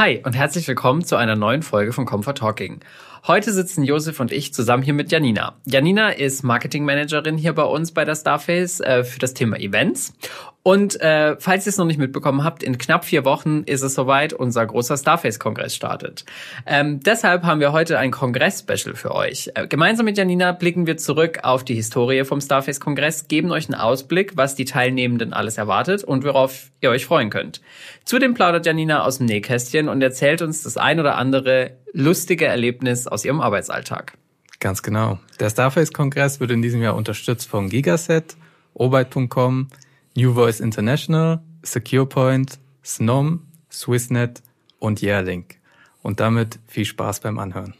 [0.00, 2.80] Hi und herzlich willkommen zu einer neuen Folge von Comfort Talking.
[3.26, 5.54] Heute sitzen Josef und ich zusammen hier mit Janina.
[5.66, 10.14] Janina ist Marketingmanagerin hier bei uns bei der Starface äh, für das Thema Events.
[10.62, 13.94] Und äh, falls ihr es noch nicht mitbekommen habt, in knapp vier Wochen ist es
[13.94, 16.26] soweit, unser großer Starface-Kongress startet.
[16.66, 19.50] Ähm, deshalb haben wir heute ein Kongress-Special für euch.
[19.54, 23.80] Äh, gemeinsam mit Janina blicken wir zurück auf die Historie vom Starface-Kongress, geben euch einen
[23.80, 27.62] Ausblick, was die Teilnehmenden alles erwartet und worauf ihr euch freuen könnt.
[28.04, 33.06] Zudem plaudert Janina aus dem Nähkästchen und erzählt uns das ein oder andere lustige Erlebnis
[33.06, 34.16] aus ihrem Arbeitsalltag.
[34.60, 35.18] Ganz genau.
[35.38, 38.36] Der Starface-Kongress wird in diesem Jahr unterstützt von Gigaset,
[38.74, 39.68] Obite.com,
[40.14, 44.42] New Voice International, SecurePoint, Snom, Swissnet
[44.78, 45.56] und Yearlink.
[46.02, 47.74] Und damit viel Spaß beim Anhören.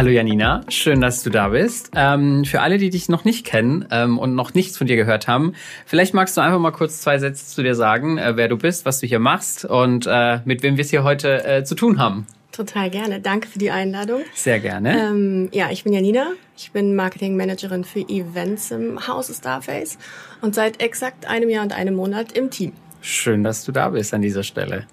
[0.00, 1.90] Hallo Janina, schön, dass du da bist.
[1.94, 5.28] Ähm, für alle, die dich noch nicht kennen ähm, und noch nichts von dir gehört
[5.28, 5.52] haben,
[5.84, 8.86] vielleicht magst du einfach mal kurz zwei Sätze zu dir sagen, äh, wer du bist,
[8.86, 11.98] was du hier machst und äh, mit wem wir es hier heute äh, zu tun
[11.98, 12.26] haben.
[12.50, 13.20] Total gerne.
[13.20, 14.22] Danke für die Einladung.
[14.32, 14.98] Sehr gerne.
[14.98, 16.28] Ähm, ja, ich bin Janina.
[16.56, 19.98] Ich bin Marketingmanagerin für Events im Hause Starface
[20.40, 22.72] und seit exakt einem Jahr und einem Monat im Team.
[23.02, 24.86] Schön, dass du da bist an dieser Stelle.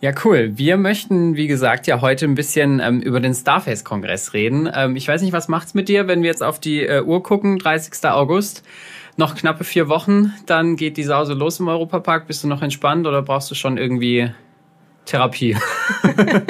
[0.00, 0.52] Ja, cool.
[0.54, 4.70] Wir möchten, wie gesagt, ja heute ein bisschen ähm, über den Starface-Kongress reden.
[4.72, 7.20] Ähm, ich weiß nicht, was macht's mit dir, wenn wir jetzt auf die äh, Uhr
[7.24, 8.08] gucken, 30.
[8.08, 8.62] August,
[9.16, 12.28] noch knappe vier Wochen, dann geht die Sause los im Europapark.
[12.28, 14.30] Bist du noch entspannt oder brauchst du schon irgendwie
[15.04, 15.56] Therapie?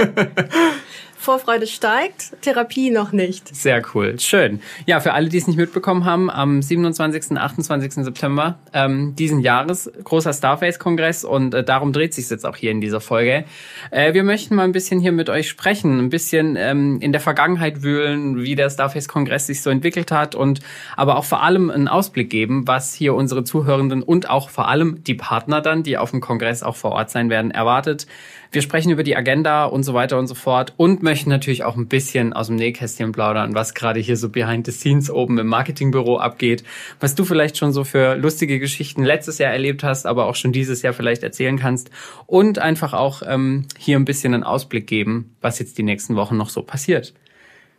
[1.28, 3.54] Vorfreude steigt, Therapie noch nicht.
[3.54, 4.62] Sehr cool, schön.
[4.86, 7.32] Ja, für alle, die es nicht mitbekommen haben, am 27.
[7.32, 7.92] und 28.
[8.02, 12.80] September ähm, diesen Jahres großer Starface-Kongress und äh, darum dreht sich jetzt auch hier in
[12.80, 13.44] dieser Folge.
[13.90, 17.20] Äh, wir möchten mal ein bisschen hier mit euch sprechen, ein bisschen ähm, in der
[17.20, 20.60] Vergangenheit wühlen, wie der Starface-Kongress sich so entwickelt hat und
[20.96, 25.04] aber auch vor allem einen Ausblick geben, was hier unsere Zuhörenden und auch vor allem
[25.04, 28.06] die Partner dann, die auf dem Kongress auch vor Ort sein werden, erwartet.
[28.50, 31.77] Wir sprechen über die Agenda und so weiter und so fort und möchten natürlich auch
[31.77, 35.46] ein bisschen aus dem Nähkästchen plaudern, was gerade hier so behind the scenes oben im
[35.46, 36.64] Marketingbüro abgeht,
[37.00, 40.52] was du vielleicht schon so für lustige Geschichten letztes Jahr erlebt hast, aber auch schon
[40.52, 41.90] dieses Jahr vielleicht erzählen kannst
[42.27, 46.36] und einfach auch ähm, hier ein bisschen einen Ausblick geben, was jetzt die nächsten Wochen
[46.36, 47.12] noch so passiert.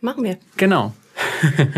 [0.00, 0.38] Machen wir.
[0.56, 0.94] Genau.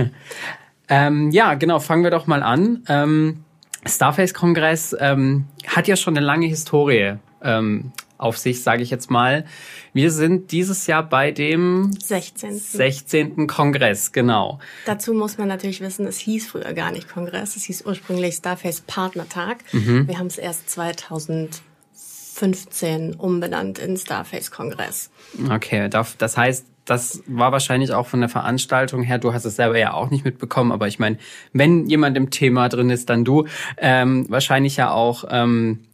[0.88, 2.84] ähm, ja, genau, fangen wir doch mal an.
[2.88, 3.44] Ähm,
[3.84, 7.14] Starface-Kongress ähm, hat ja schon eine lange Historie.
[7.42, 9.44] Ähm, auf sich, sage ich jetzt mal.
[9.92, 12.58] Wir sind dieses Jahr bei dem 16.
[12.58, 13.46] 16.
[13.46, 14.58] Kongress, genau.
[14.86, 18.82] Dazu muss man natürlich wissen, es hieß früher gar nicht Kongress, es hieß ursprünglich Starface
[18.82, 19.64] Partnertag.
[19.72, 20.06] Mhm.
[20.08, 25.10] Wir haben es erst 2015 umbenannt in Starface Kongress.
[25.50, 29.78] Okay, das heißt, das war wahrscheinlich auch von der Veranstaltung her, du hast es selber
[29.78, 31.18] ja auch nicht mitbekommen, aber ich meine,
[31.52, 33.46] wenn jemand im Thema drin ist, dann du,
[33.78, 35.84] ähm, wahrscheinlich ja auch ähm,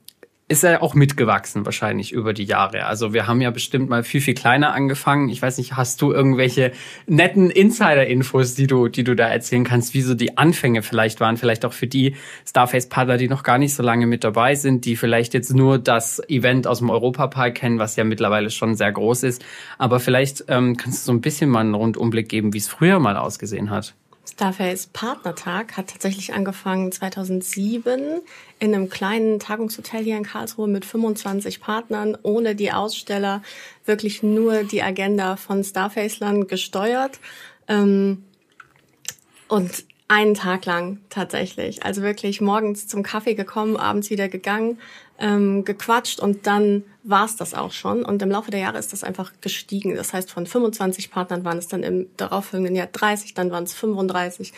[0.49, 2.87] ist er auch mitgewachsen wahrscheinlich über die Jahre.
[2.87, 5.29] Also wir haben ja bestimmt mal viel, viel kleiner angefangen.
[5.29, 6.73] Ich weiß nicht, hast du irgendwelche
[7.07, 11.37] netten Insider-Infos, die du, die du da erzählen kannst, wie so die Anfänge vielleicht waren?
[11.37, 12.17] Vielleicht auch für die
[12.47, 16.23] Starface-Partner, die noch gar nicht so lange mit dabei sind, die vielleicht jetzt nur das
[16.31, 19.45] Event aus dem Europapark kennen, was ja mittlerweile schon sehr groß ist.
[19.77, 22.99] Aber vielleicht ähm, kannst du so ein bisschen mal einen Rundumblick geben, wie es früher
[22.99, 23.95] mal ausgesehen hat.
[24.29, 28.21] Starface Partnertag hat tatsächlich angefangen 2007
[28.59, 33.43] in einem kleinen Tagungshotel hier in Karlsruhe mit 25 Partnern, ohne die Aussteller,
[33.87, 37.19] wirklich nur die Agenda von Starfacelern gesteuert.
[37.69, 38.25] Ähm,
[39.49, 41.83] und einen Tag lang tatsächlich.
[41.83, 44.79] Also wirklich morgens zum Kaffee gekommen, abends wieder gegangen,
[45.19, 48.05] ähm, gequatscht und dann war's das auch schon.
[48.05, 49.95] Und im Laufe der Jahre ist das einfach gestiegen.
[49.95, 53.75] Das heißt, von 25 Partnern waren es dann im darauffolgenden Jahr 30, dann waren es
[53.75, 54.53] 35,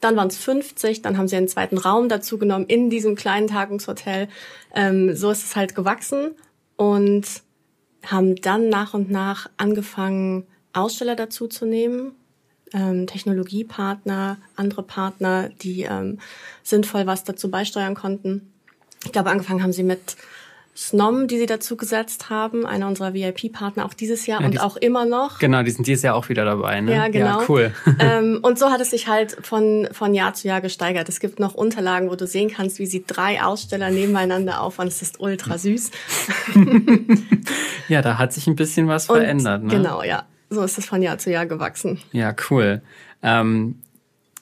[0.00, 3.48] dann waren es 50, dann haben sie einen zweiten Raum dazu genommen in diesem kleinen
[3.48, 4.28] Tagungshotel.
[4.74, 6.32] Ähm, so ist es halt gewachsen
[6.76, 7.26] und
[8.04, 12.12] haben dann nach und nach angefangen, Aussteller dazu zu nehmen
[12.72, 16.18] ähm, Technologiepartner, andere Partner, die ähm,
[16.62, 18.52] sinnvoll was dazu beisteuern konnten.
[19.04, 20.16] Ich glaube, angefangen haben sie mit
[20.76, 24.76] Snom, die sie dazu gesetzt haben, einer unserer VIP-Partner auch dieses Jahr ja, und auch
[24.76, 25.38] immer noch.
[25.38, 26.80] Genau, die sind dieses Jahr auch wieder dabei.
[26.80, 26.92] Ne?
[26.92, 27.40] Ja, genau.
[27.40, 27.72] Ja, cool.
[27.98, 31.08] ähm, und so hat es sich halt von, von Jahr zu Jahr gesteigert.
[31.08, 34.88] Es gibt noch Unterlagen, wo du sehen kannst, wie sie drei Aussteller nebeneinander auffahren.
[34.88, 35.90] Es ist ultra süß.
[37.88, 39.62] ja, da hat sich ein bisschen was und, verändert.
[39.64, 39.70] Ne?
[39.70, 42.00] Genau, ja so ist es von Jahr zu Jahr gewachsen.
[42.12, 42.82] Ja, cool.
[43.22, 43.76] Ähm,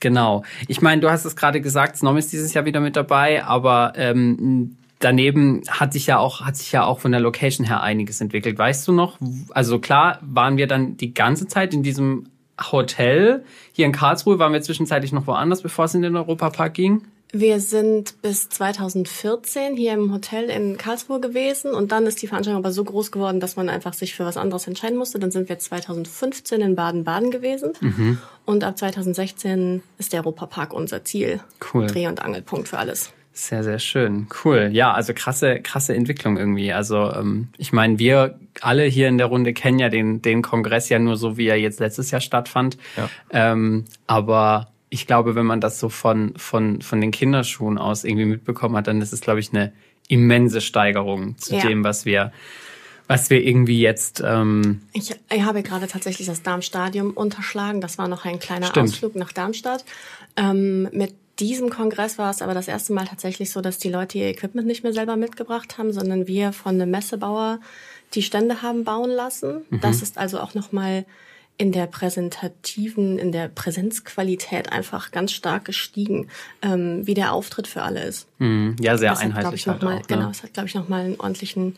[0.01, 0.45] genau.
[0.69, 3.93] Ich meine, du hast es gerade gesagt, Snom ist dieses Jahr wieder mit dabei, aber
[3.97, 8.21] ähm, daneben hat sich ja auch hat sich ja auch von der Location her einiges
[8.21, 8.59] entwickelt.
[8.59, 9.19] Weißt du noch?
[9.51, 12.27] Also klar waren wir dann die ganze Zeit in diesem
[12.73, 14.39] Hotel hier in Karlsruhe.
[14.39, 17.03] Waren wir zwischenzeitlich noch woanders, bevor es in den Europapark ging?
[17.37, 22.63] Wir sind bis 2014 hier im Hotel in Karlsruhe gewesen und dann ist die Veranstaltung
[22.63, 25.19] aber so groß geworden, dass man einfach sich für was anderes entscheiden musste.
[25.19, 28.19] Dann sind wir 2015 in Baden-Baden gewesen mhm.
[28.45, 31.41] und ab 2016 ist der Europapark unser Ziel.
[31.73, 31.89] Cool.
[31.89, 33.13] Dreh- und Angelpunkt für alles.
[33.37, 34.29] Sehr, sehr schön.
[34.45, 34.71] Cool.
[34.73, 36.73] Ja, also krasse, krasse Entwicklung irgendwie.
[36.73, 40.89] Also ähm, ich meine, wir alle hier in der Runde kennen ja den, den Kongress
[40.89, 42.79] ja nur so, wie er jetzt letztes Jahr stattfand.
[42.97, 43.11] Ja.
[43.31, 48.27] Ähm, aber ich glaube, wenn man das so von, von, von den Kinderschuhen aus irgendwie
[48.27, 49.73] mitbekommen hat, dann ist es, glaube ich, eine
[50.07, 51.63] immense Steigerung zu Ja.
[51.67, 52.31] dem, was wir,
[53.09, 54.23] was wir irgendwie jetzt.
[54.25, 57.81] Ähm, Ich, ich habe gerade tatsächlich das Darmstadium unterschlagen.
[57.81, 58.91] Das war noch ein kleiner Stimmt.
[58.91, 59.85] Ausflug nach Darmstadt.
[60.37, 64.19] Ähm, mit diesem Kongress war es aber das erste Mal tatsächlich so, dass die Leute
[64.19, 67.61] ihr Equipment nicht mehr selber mitgebracht haben, sondern wir von einem Messebauer
[68.15, 69.65] die Stände haben bauen lassen.
[69.81, 71.05] Das ist also auch nochmal
[71.57, 76.29] in der präsentativen, in der Präsenzqualität einfach ganz stark gestiegen,
[76.63, 78.27] ähm, wie der Auftritt für alle ist.
[78.39, 80.01] mh, ja, sehr das hat, glaube einheitlich ich, noch halt mal, auch.
[80.01, 80.07] Ne?
[80.09, 81.77] genau, es hat, glaube ich, nochmal einen ordentlichen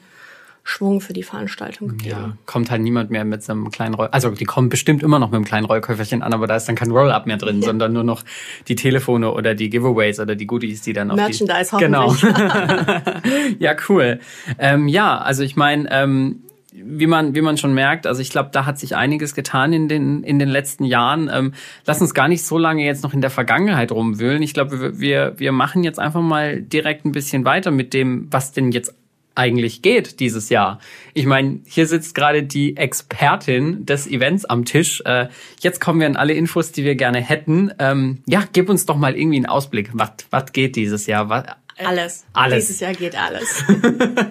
[0.68, 2.10] Schwung für die Veranstaltung gegeben.
[2.10, 4.08] Ja, kommt halt niemand mehr mit so einem kleinen Roll.
[4.10, 6.74] Also die kommen bestimmt immer noch mit einem kleinen Rollköfferchen an, aber da ist dann
[6.74, 8.24] kein Roll-Up mehr drin, sondern nur noch
[8.66, 12.16] die Telefone oder die Giveaways oder die Goodies, die dann auf Merchandise die Genau.
[13.60, 14.18] ja, cool.
[14.58, 16.42] Ähm, ja, also ich meine, ähm,
[16.72, 19.86] wie man, wie man schon merkt, also ich glaube, da hat sich einiges getan in
[19.86, 21.30] den, in den letzten Jahren.
[21.32, 21.52] Ähm,
[21.84, 24.42] lass uns gar nicht so lange jetzt noch in der Vergangenheit rumwühlen.
[24.42, 28.50] Ich glaube, wir, wir machen jetzt einfach mal direkt ein bisschen weiter mit dem, was
[28.50, 28.94] denn jetzt
[29.36, 30.80] eigentlich geht dieses Jahr.
[31.14, 35.02] Ich meine, hier sitzt gerade die Expertin des Events am Tisch.
[35.04, 35.28] Äh,
[35.60, 37.70] jetzt kommen wir an alle Infos, die wir gerne hätten.
[37.78, 39.90] Ähm, ja, gib uns doch mal irgendwie einen Ausblick.
[39.92, 41.28] Was, was geht dieses Jahr?
[41.28, 41.44] Was,
[41.84, 42.24] Alles.
[42.32, 42.66] Alles.
[42.66, 43.64] Dieses Jahr geht alles.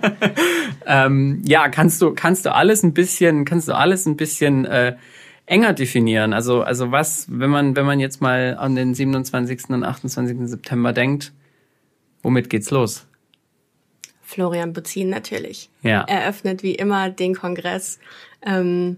[0.87, 4.95] ähm, ja, kannst du, kannst du alles ein bisschen, kannst du alles ein bisschen äh,
[5.45, 6.33] enger definieren?
[6.33, 9.69] Also, also was, wenn man, wenn man jetzt mal an den 27.
[9.69, 10.37] und 28.
[10.45, 11.31] September denkt,
[12.23, 13.05] womit geht's los?
[14.25, 15.69] Florian Buzin natürlich.
[15.83, 16.01] Ja.
[16.01, 17.99] Eröffnet wie immer den Kongress.
[18.41, 18.97] Ähm,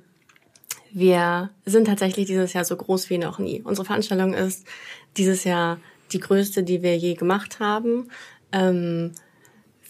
[0.92, 3.62] wir sind tatsächlich dieses Jahr so groß wie noch nie.
[3.62, 4.66] Unsere Veranstaltung ist
[5.18, 5.80] dieses Jahr
[6.14, 8.10] die größte, die wir je gemacht haben.
[8.54, 9.12] Ähm,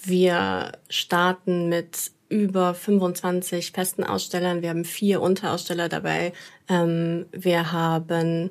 [0.04, 4.64] wir starten mit über 25 festen Ausstellern.
[4.64, 6.34] Wir haben vier Unteraussteller dabei.
[6.68, 8.50] Ähm, wir haben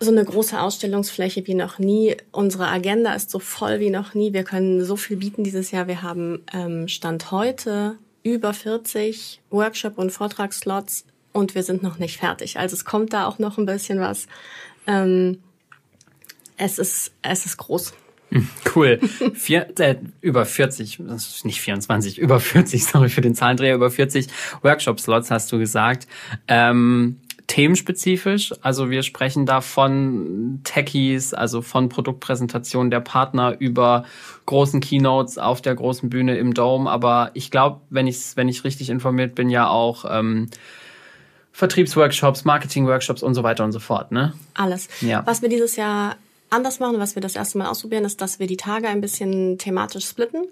[0.00, 2.16] so eine große Ausstellungsfläche wie noch nie.
[2.32, 4.32] Unsere Agenda ist so voll wie noch nie.
[4.32, 5.88] Wir können so viel bieten dieses Jahr.
[5.88, 12.16] Wir haben ähm, Stand heute über 40 Workshop- und Vortragsslots und wir sind noch nicht
[12.16, 12.58] fertig.
[12.58, 14.26] Also es kommt da auch noch ein bisschen was.
[14.86, 15.38] Ähm,
[16.56, 17.92] es ist es ist groß.
[18.76, 19.00] Cool.
[19.34, 23.90] Vier, äh, über 40, das ist nicht 24, über 40, sorry für den Zahlendreher, über
[23.90, 24.28] 40
[24.62, 26.06] Workshop-Slots hast du gesagt.
[26.46, 27.16] Ähm,
[27.50, 34.04] themenspezifisch, also wir sprechen da von Techies, also von Produktpräsentationen der Partner über
[34.46, 38.62] großen Keynotes auf der großen Bühne im Dome, aber ich glaube, wenn ich wenn ich
[38.62, 40.48] richtig informiert bin, ja auch ähm,
[41.50, 44.32] Vertriebsworkshops, Marketingworkshops und so weiter und so fort, ne?
[44.54, 44.88] Alles.
[45.00, 45.26] Ja.
[45.26, 46.16] Was wir dieses Jahr
[46.50, 49.58] anders machen, was wir das erste Mal ausprobieren, ist, dass wir die Tage ein bisschen
[49.58, 50.44] thematisch splitten.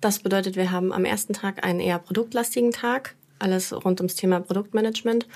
[0.00, 4.40] Das bedeutet, wir haben am ersten Tag einen eher produktlastigen Tag, alles rund ums Thema
[4.40, 5.26] Produktmanagement.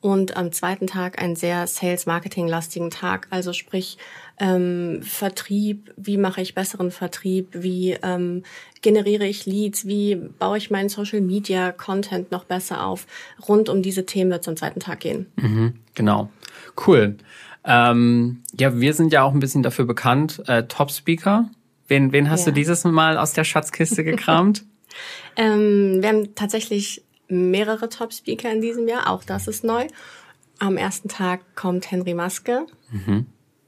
[0.00, 3.98] Und am zweiten Tag einen sehr Sales-Marketing-lastigen Tag, also sprich
[4.38, 8.44] ähm, Vertrieb, wie mache ich besseren Vertrieb, wie ähm,
[8.80, 13.06] generiere ich Leads, wie baue ich meinen Social-Media-Content noch besser auf.
[13.48, 15.26] Rund um diese Themen wird es am zweiten Tag gehen.
[15.94, 16.30] Genau.
[16.86, 17.16] Cool.
[17.64, 20.42] Ähm, ja, wir sind ja auch ein bisschen dafür bekannt.
[20.46, 21.50] Äh, Top-Speaker.
[21.88, 22.52] Wen, wen hast Ja.
[22.52, 24.64] du dieses Mal aus der Schatzkiste gekramt?
[25.36, 29.86] Ähm, wir haben tatsächlich mehrere Top-Speaker in diesem Jahr, auch das ist neu.
[30.58, 32.66] Am ersten Tag kommt Henry Maske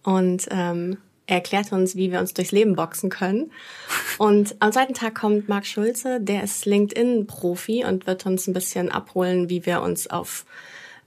[0.03, 3.53] und ähm, er erklärt uns, wie wir uns durchs Leben boxen können.
[4.19, 8.91] Und am zweiten Tag kommt Marc Schulze, der ist LinkedIn-Profi und wird uns ein bisschen
[8.91, 10.45] abholen, wie wir uns auf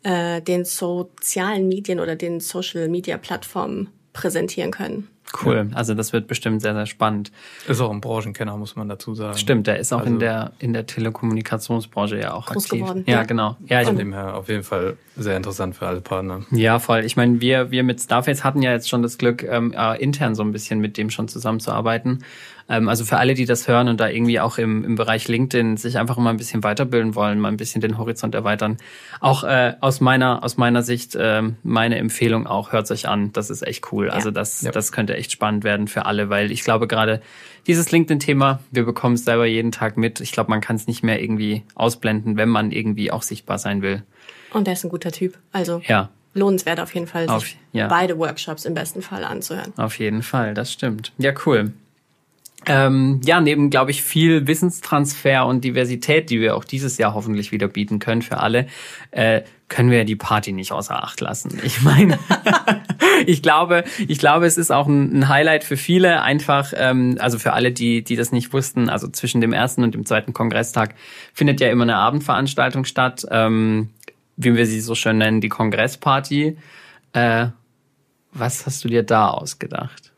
[0.03, 5.09] äh, den sozialen Medien oder den Social-Media-Plattformen präsentieren können.
[5.43, 5.69] Cool.
[5.73, 7.31] Also das wird bestimmt sehr, sehr spannend.
[7.67, 9.37] Ist auch ein Branchenkenner, muss man dazu sagen.
[9.37, 12.81] Stimmt, der ist auch in Also- der in der Telekommunikationsbranche ja auch Groß aktiv.
[12.81, 13.23] geworden, Ja, ja.
[13.23, 13.57] genau.
[13.65, 16.41] Ja, ich, Von dem her auf jeden Fall sehr interessant für alle Partner.
[16.51, 16.99] ja, voll.
[17.05, 20.35] Ich meine, wir wir mit Starface hatten ja jetzt schon das Glück, ähm, äh, intern
[20.35, 22.23] so ein bisschen mit dem schon zusammenzuarbeiten.
[22.69, 25.77] Ähm, also für alle, die das hören und da irgendwie auch im, im Bereich LinkedIn
[25.77, 28.77] sich einfach mal ein bisschen weiterbilden wollen, mal ein bisschen den Horizont erweitern.
[29.19, 33.33] Auch äh, aus meiner aus meiner Sicht ähm, meine Empfehlung auch, hört euch an.
[33.33, 34.09] Das ist echt cool.
[34.09, 34.71] Also das Ja.
[34.71, 37.21] das könnte echt spannend werden für alle, weil ich glaube gerade
[37.67, 40.19] dieses LinkedIn-Thema, wir bekommen es selber jeden Tag mit.
[40.21, 43.81] Ich glaube, man kann es nicht mehr irgendwie ausblenden, wenn man irgendwie auch sichtbar sein
[43.81, 44.03] will.
[44.51, 45.37] Und er ist ein guter Typ.
[45.51, 47.87] Also Ja, lohnenswert auf jeden Fall, Auf- sich ja.
[47.87, 49.73] beide Workshops im besten Fall anzuhören.
[49.77, 51.11] Auf jeden Fall, das stimmt.
[51.17, 51.71] Ja, cool.
[52.65, 57.51] Ähm, ja, neben, glaube ich, viel Wissenstransfer und Diversität, die wir auch dieses Jahr hoffentlich
[57.51, 58.67] wieder bieten können für alle,
[59.11, 61.59] äh, können wir die Party nicht außer Acht lassen.
[61.63, 62.19] Ich meine,
[63.25, 66.21] ich glaube, ich glaube, es ist auch ein, ein Highlight für viele.
[66.21, 69.95] Einfach, ähm, also für alle, die, die das nicht wussten, also zwischen dem ersten und
[69.95, 70.95] dem zweiten Kongresstag
[71.33, 73.89] findet ja immer eine Abendveranstaltung statt, ähm,
[74.37, 76.57] wie wir sie so schön nennen, die Kongressparty.
[77.13, 77.47] Äh,
[78.31, 80.12] was hast du dir da ausgedacht?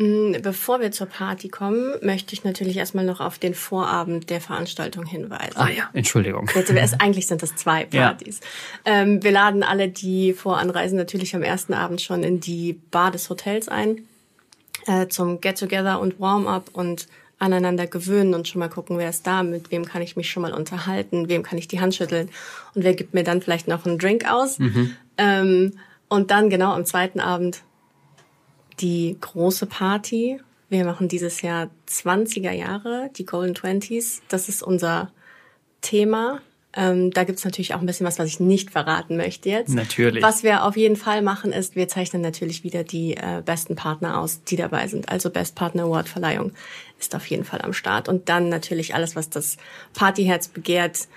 [0.00, 5.04] Bevor wir zur Party kommen, möchte ich natürlich erstmal noch auf den Vorabend der Veranstaltung
[5.04, 5.56] hinweisen.
[5.58, 6.48] Ah ja, Entschuldigung.
[6.54, 8.08] Jetzt, eigentlich sind das zwei Ja.
[8.08, 8.40] Partys.
[8.86, 13.28] Ähm, wir laden alle, die voranreisen, natürlich am ersten Abend schon in die Bar des
[13.28, 13.98] Hotels ein,
[14.86, 17.06] äh, zum Get-Together und Warm-up und
[17.38, 20.42] aneinander gewöhnen und schon mal gucken, wer ist da, mit wem kann ich mich schon
[20.42, 22.30] mal unterhalten, wem kann ich die Hand schütteln
[22.74, 24.58] und wer gibt mir dann vielleicht noch einen Drink aus.
[25.18, 25.72] Ähm,
[26.08, 27.62] und dann genau am zweiten Abend
[28.80, 30.40] die große Party.
[30.68, 34.22] Wir machen dieses Jahr 20er Jahre, die Golden Twenties.
[34.28, 35.10] Das ist unser
[35.80, 36.40] Thema.
[36.72, 39.74] Ähm, da gibt's natürlich auch ein bisschen was, was ich nicht verraten möchte jetzt.
[39.74, 40.22] Natürlich.
[40.22, 44.20] Was wir auf jeden Fall machen, ist, wir zeichnen natürlich wieder die äh, besten Partner
[44.20, 45.08] aus, die dabei sind.
[45.08, 46.52] Also Best Partner Award Verleihung
[47.00, 48.08] ist auf jeden Fall am Start.
[48.08, 49.56] Und dann natürlich alles, was das
[49.94, 51.08] Partyherz begehrt.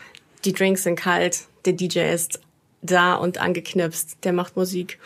[0.43, 2.39] Die Drinks sind kalt, der DJ ist
[2.81, 4.99] da und angeknipst, der macht Musik.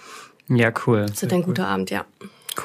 [0.48, 1.06] Ja, cool.
[1.08, 2.06] Das wird ein guter Abend, ja.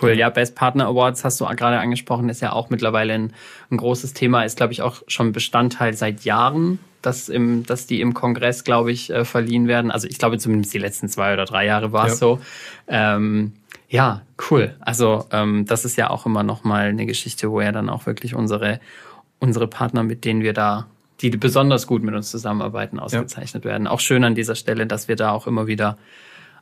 [0.01, 0.13] Cool.
[0.13, 3.33] Ja, Best Partner Awards hast du gerade angesprochen, ist ja auch mittlerweile ein,
[3.71, 8.01] ein großes Thema, ist, glaube ich, auch schon Bestandteil seit Jahren, dass, im, dass die
[8.01, 9.91] im Kongress, glaube ich, äh, verliehen werden.
[9.91, 12.17] Also ich glaube zumindest die letzten zwei oder drei Jahre war es Ja.
[12.17, 12.41] so.
[12.89, 13.53] Ähm,
[13.89, 14.75] ja, cool.
[14.81, 18.07] Also ähm, das ist ja auch immer noch mal eine Geschichte, wo ja dann auch
[18.07, 18.81] wirklich unsere,
[19.39, 20.87] unsere Partner, mit denen wir da,
[21.21, 23.87] die besonders gut mit uns zusammenarbeiten, ausgezeichnet werden.
[23.87, 25.99] Auch schön an dieser Stelle, dass wir da auch immer wieder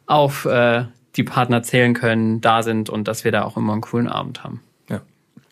[0.07, 0.85] auf äh,
[1.17, 4.45] die Partner zählen können, da sind und dass wir da auch immer einen coolen Abend
[4.45, 4.63] haben.
[4.89, 5.01] Ja.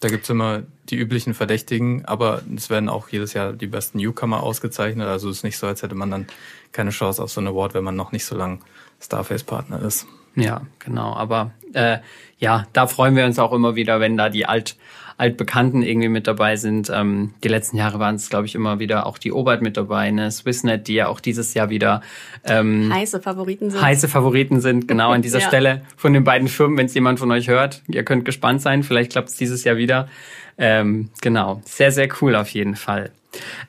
[0.00, 4.42] Da gibt's immer die üblichen Verdächtigen, aber es werden auch jedes Jahr die besten Newcomer
[4.42, 5.08] ausgezeichnet.
[5.08, 6.26] Also es ist nicht so, als hätte man dann
[6.72, 8.60] keine Chance auf so einen Award, wenn man noch nicht so lang
[9.00, 10.06] Starface-Partner ist.
[10.34, 11.14] Ja, genau.
[11.14, 11.98] Aber äh,
[12.38, 14.76] ja, da freuen wir uns auch immer wieder, wenn da die Alt,
[15.18, 16.90] Altbekannten irgendwie mit dabei sind.
[16.94, 20.10] Ähm, die letzten Jahre waren es, glaube ich, immer wieder auch die Obert mit dabei,
[20.10, 20.30] ne?
[20.30, 22.00] Swissnet, die ja auch dieses Jahr wieder
[22.44, 23.82] ähm, Heiße Favoriten sind.
[23.82, 25.48] heiße Favoriten sind, genau an dieser Ja.
[25.48, 27.82] Stelle von den beiden Firmen, wenn es jemand von euch hört.
[27.88, 30.08] Ihr könnt gespannt sein, vielleicht klappt es dieses Jahr wieder.
[30.56, 33.10] Ähm, genau, sehr, sehr cool auf jeden Fall.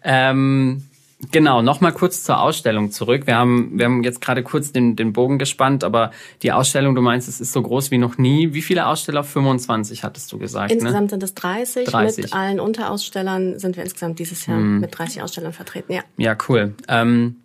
[0.04, 0.84] Ähm,
[1.32, 3.28] genau, nochmal kurz zur Ausstellung zurück.
[3.28, 6.12] Wir haben, wir haben jetzt gerade kurz den, den Bogen gespannt, aber
[6.42, 8.54] die Ausstellung, du meinst, es ist so groß wie noch nie.
[8.54, 9.24] Wie viele Aussteller?
[9.24, 10.76] 25 hattest du gesagt, ne?
[10.76, 11.88] Insgesamt sind es 30.
[11.88, 12.24] 30.
[12.26, 15.94] Mit allen Unterausstellern sind wir insgesamt dieses Jahr mit 30 Ausstellern vertreten.
[15.94, 16.02] Ja.
[16.18, 16.74] Ja, cool.
[16.88, 17.38] Ähm,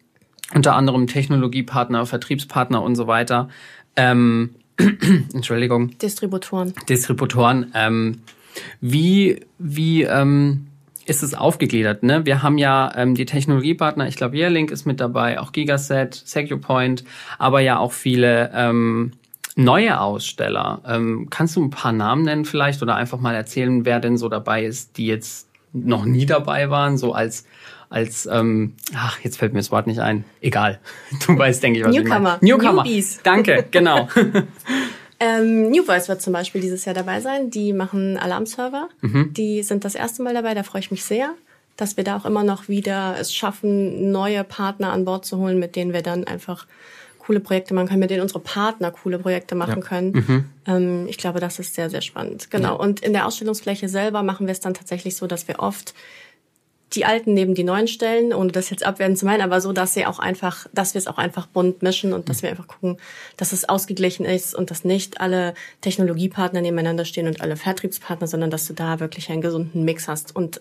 [0.54, 3.48] unter anderem Technologiepartner, Vertriebspartner und so weiter.
[3.96, 5.96] Ähm, Entschuldigung.
[5.98, 6.74] Distributoren.
[6.88, 7.72] Distributoren.
[7.74, 8.22] Ähm,
[8.80, 10.66] wie wie ähm,
[11.06, 12.02] ist es aufgegliedert?
[12.02, 12.24] Ne?
[12.26, 17.04] Wir haben ja ähm, die Technologiepartner, ich glaube, Yearlink ist mit dabei, auch Gigaset, SecuPoint,
[17.38, 19.12] aber ja auch viele ähm,
[19.56, 20.80] neue Aussteller.
[20.86, 24.28] Ähm, kannst du ein paar Namen nennen vielleicht oder einfach mal erzählen, wer denn so
[24.28, 27.44] dabei ist, die jetzt noch nie dabei waren, so als
[27.90, 30.24] als ähm, ach jetzt fällt mir das Wort nicht ein.
[30.40, 30.80] Egal,
[31.26, 32.16] du weißt, denke ich, was Newcomer.
[32.16, 32.38] ich meine.
[32.40, 32.84] Newcomer.
[32.84, 33.20] Newbies.
[33.22, 34.08] Danke, genau.
[35.20, 37.50] Ähm, New Voice wird zum Beispiel dieses Jahr dabei sein.
[37.50, 38.88] Die machen Alarmserver.
[39.02, 40.54] Die sind das erste Mal dabei.
[40.54, 41.30] Da freue ich mich sehr,
[41.76, 45.58] dass wir da auch immer noch wieder es schaffen, neue Partner an Bord zu holen,
[45.58, 46.66] mit denen wir dann einfach
[47.18, 50.50] coole Projekte machen können, mit denen unsere Partner coole Projekte machen können.
[50.66, 52.50] Ähm, ich glaube, das ist sehr, sehr spannend.
[52.50, 52.78] Genau.
[52.78, 55.94] Und in der Ausstellungsfläche selber machen wir es dann tatsächlich so, dass wir oft
[56.94, 59.94] die alten neben die neuen stellen, ohne das jetzt abwerten zu meinen, aber so, dass
[59.94, 62.98] sie auch einfach, dass wir es auch einfach bunt mischen und dass wir einfach gucken,
[63.36, 68.50] dass es ausgeglichen ist und dass nicht alle Technologiepartner nebeneinander stehen und alle Vertriebspartner, sondern
[68.50, 70.60] dass du da wirklich einen gesunden Mix hast und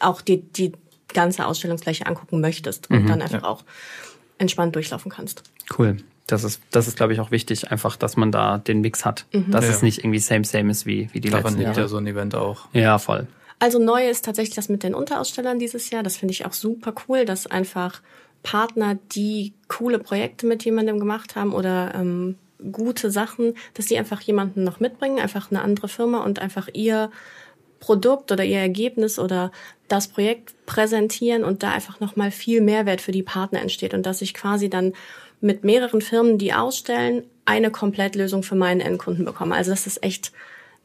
[0.00, 0.72] auch die, die
[1.12, 3.64] ganze Ausstellungsfläche angucken möchtest und dann einfach auch
[4.38, 5.42] entspannt durchlaufen kannst.
[5.78, 5.98] Cool.
[6.26, 9.26] Das ist, das ist, glaube ich, auch wichtig, einfach, dass man da den Mix hat.
[9.48, 9.70] Dass Ja.
[9.72, 11.80] es nicht irgendwie same, same ist wie, wie die Daran letzten liegt Jahre.
[11.82, 12.66] ja so ein Event auch.
[12.72, 13.26] Ja, voll.
[13.58, 16.02] Also neu ist tatsächlich das mit den Unterausstellern dieses Jahr.
[16.02, 18.02] Das finde ich auch super cool, dass einfach
[18.42, 22.36] Partner, die coole Projekte mit jemandem gemacht haben oder ähm,
[22.72, 27.10] gute Sachen, dass die einfach jemanden noch mitbringen, einfach eine andere Firma und einfach ihr
[27.80, 29.50] Produkt oder ihr Ergebnis oder
[29.88, 34.22] das Projekt präsentieren und da einfach nochmal viel Mehrwert für die Partner entsteht und dass
[34.22, 34.94] ich quasi dann
[35.40, 39.54] mit mehreren Firmen, die ausstellen, eine Komplettlösung für meinen Endkunden bekomme.
[39.54, 40.32] Also das ist echt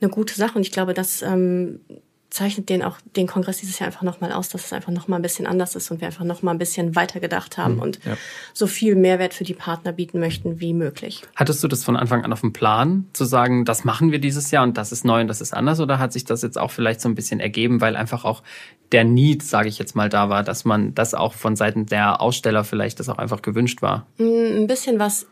[0.02, 1.80] eine gute Sache und ich glaube, das ähm,
[2.30, 5.24] zeichnet den auch den Kongress dieses Jahr einfach nochmal aus, dass es einfach nochmal ein
[5.24, 8.18] bisschen anders ist und wir einfach nochmal ein bisschen weiter gedacht haben mhm, und ja.
[8.54, 11.24] so viel Mehrwert für die Partner bieten möchten wie möglich.
[11.36, 14.52] Hattest du das von Anfang an auf dem Plan, zu sagen, das machen wir dieses
[14.52, 16.72] Jahr und das ist neu und das ist anders oder hat sich das jetzt auch
[16.72, 18.44] vielleicht so ein bisschen ergeben, weil einfach auch
[18.92, 22.22] der Need, sage ich jetzt mal, da war, dass man das auch von Seiten der
[22.22, 24.06] Aussteller vielleicht das auch einfach gewünscht war?
[24.18, 25.28] Mm, ein bisschen was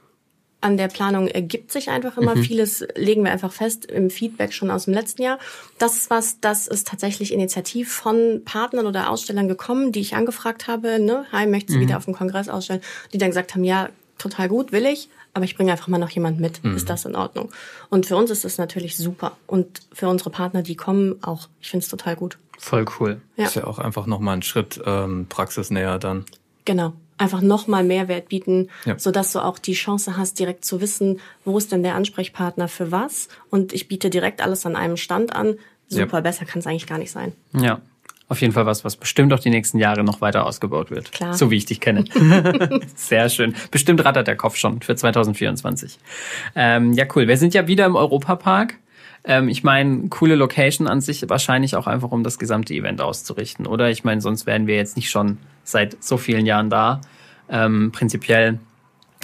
[0.60, 2.36] an der Planung ergibt sich einfach immer.
[2.36, 2.44] Mhm.
[2.44, 5.38] Vieles legen wir einfach fest im Feedback schon aus dem letzten Jahr.
[5.78, 10.68] Das ist was, das ist tatsächlich initiativ von Partnern oder Ausstellern gekommen, die ich angefragt
[10.68, 11.00] habe.
[11.00, 11.26] Ne?
[11.32, 11.84] Hi, möchtest du mhm.
[11.84, 12.82] wieder auf dem Kongress ausstellen?
[13.14, 16.10] Die dann gesagt haben, ja, total gut, will ich, aber ich bringe einfach mal noch
[16.10, 16.64] jemand mit.
[16.64, 16.76] Mhm.
[16.76, 17.52] Ist das in Ordnung?
[17.90, 19.38] Und für uns ist das natürlich super.
[19.46, 21.50] Und für unsere Partner, die kommen, auch.
[21.62, 22.40] Ich finde es total gut.
[22.58, 23.22] Voll cool.
[23.36, 23.46] Ja.
[23.46, 26.26] Ist ja auch einfach nochmal ein Schritt ähm, praxisnäher dann.
[26.66, 28.98] Genau einfach nochmal Mehrwert bieten, ja.
[28.98, 32.92] sodass du auch die Chance hast, direkt zu wissen, wo ist denn der Ansprechpartner für
[32.92, 33.28] was.
[33.50, 35.56] Und ich biete direkt alles an einem Stand an.
[35.88, 36.22] Super, ja.
[36.22, 37.34] besser kann es eigentlich gar nicht sein.
[37.54, 37.82] Ja.
[38.30, 41.14] Auf jeden Fall was, was bestimmt auch die nächsten Jahre noch weiter ausgebaut wird.
[41.14, 41.34] Klar.
[41.34, 42.04] So wie ich dich kenne.
[42.96, 43.56] Sehr schön.
[43.72, 45.98] Bestimmt rattert der Kopf schon für 2024.
[46.56, 47.30] Ähm, ja, cool.
[47.30, 48.76] Wir sind ja wieder im Europapark.
[49.28, 53.68] Ähm, ich meine, coole Location an sich wahrscheinlich auch einfach, um das gesamte Event auszurichten,
[53.68, 53.92] oder?
[53.92, 57.02] Ich meine, sonst wären wir jetzt nicht schon seit so vielen Jahren da.
[57.50, 58.60] Ähm, prinzipiell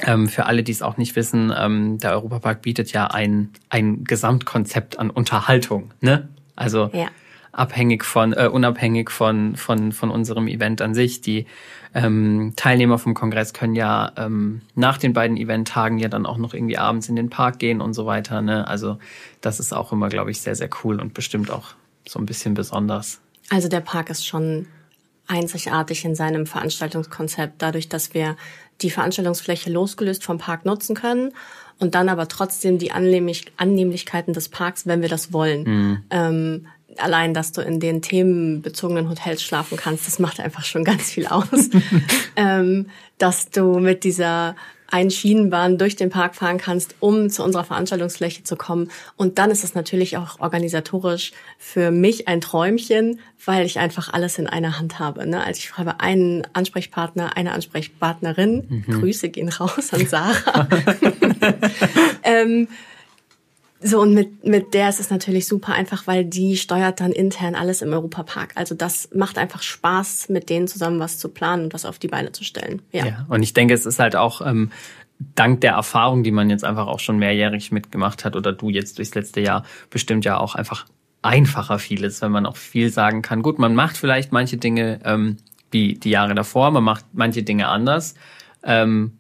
[0.06, 4.04] ähm, für alle, die es auch nicht wissen, ähm, der Europapark bietet ja ein, ein
[4.04, 6.28] Gesamtkonzept an Unterhaltung, ne?
[6.56, 7.08] Also ja.
[7.52, 11.22] abhängig von, äh, unabhängig von, von, von unserem Event an sich.
[11.22, 11.46] Die
[11.94, 16.54] ähm, Teilnehmer vom Kongress können ja ähm, nach den beiden Eventtagen ja dann auch noch
[16.54, 18.42] irgendwie abends in den Park gehen und so weiter.
[18.42, 18.68] Ne?
[18.68, 18.98] Also
[19.42, 21.76] das ist auch immer, glaube ich, sehr, sehr cool und bestimmt auch
[22.08, 23.22] so ein bisschen besonders.
[23.50, 24.68] Also der Park ist schon
[25.28, 28.36] einzigartig in seinem Veranstaltungskonzept, dadurch, dass wir
[28.82, 31.32] die Veranstaltungsfläche losgelöst vom Park nutzen können
[31.80, 35.64] und dann aber trotzdem die Annehmlichkeiten des Parks, wenn wir das wollen.
[35.64, 36.04] Mhm.
[36.10, 41.12] Ähm, allein, dass du in den themenbezogenen Hotels schlafen kannst, das macht einfach schon ganz
[41.12, 41.70] viel aus.
[42.36, 44.56] ähm, dass du mit dieser
[44.94, 48.92] einen Schienenbahn durch den Park fahren kannst, um zu unserer Veranstaltungsfläche zu kommen.
[49.18, 54.38] Und dann ist es natürlich auch organisatorisch für mich ein Träumchen, weil ich einfach alles
[54.38, 55.26] in einer Hand habe.
[55.26, 55.44] Ne?
[55.44, 58.84] Also ich habe einen Ansprechpartner, eine Ansprechpartnerin.
[58.86, 59.00] Mhm.
[59.00, 60.68] Grüße gehen raus an Sarah.
[62.24, 62.68] ähm,
[63.84, 67.54] so, und mit, mit der ist es natürlich super einfach, weil die steuert dann intern
[67.54, 68.54] alles im Europapark.
[68.56, 72.08] Also das macht einfach Spaß, mit denen zusammen was zu planen und was auf die
[72.08, 72.82] Beine zu stellen.
[72.92, 74.72] Ja, ja und ich denke, es ist halt auch ähm,
[75.36, 78.98] dank der Erfahrung, die man jetzt einfach auch schon mehrjährig mitgemacht hat oder du jetzt
[78.98, 80.86] durchs letzte Jahr bestimmt ja auch einfach
[81.22, 83.42] einfacher vieles, wenn man auch viel sagen kann.
[83.42, 85.38] Gut, man macht vielleicht manche Dinge ähm,
[85.72, 88.16] wie die Jahre davor, man macht manche Dinge anders.
[88.64, 89.18] Ähm,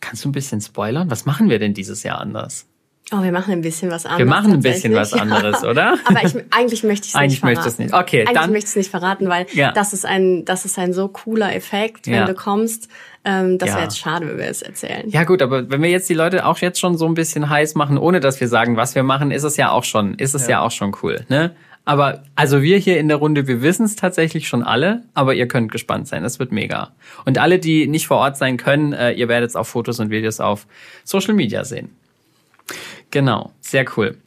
[0.00, 1.10] kannst du ein bisschen spoilern?
[1.10, 2.66] Was machen wir denn dieses Jahr anders?
[3.12, 4.18] Oh, wir machen ein bisschen was anderes.
[4.18, 5.98] Wir machen ein bisschen was anderes, oder?
[6.06, 7.42] Aber ich, eigentlich möchte ich es nicht verraten.
[7.42, 7.92] Eigentlich möchte es nicht.
[7.92, 8.52] Okay, eigentlich dann.
[8.52, 9.72] möchte ich es nicht verraten, weil ja.
[9.72, 12.24] das ist ein, das ist ein so cooler Effekt, wenn ja.
[12.24, 12.88] du kommst.
[13.26, 13.74] Ähm, das ja.
[13.74, 15.08] wäre jetzt schade, wenn wir es erzählen.
[15.08, 17.74] Ja gut, aber wenn wir jetzt die Leute auch jetzt schon so ein bisschen heiß
[17.74, 20.46] machen, ohne dass wir sagen, was wir machen, ist es ja auch schon, ist es
[20.46, 21.54] ja, auch schon cool, ne?
[21.86, 25.46] Aber also wir hier in der Runde, wir wissen es tatsächlich schon alle, aber ihr
[25.46, 26.22] könnt gespannt sein.
[26.22, 26.92] Das wird mega.
[27.26, 30.08] Und alle, die nicht vor Ort sein können, äh, ihr werdet es auf Fotos und
[30.08, 30.66] Videos auf
[31.04, 31.90] Social Media sehen.
[33.10, 34.18] Genau, sehr cool.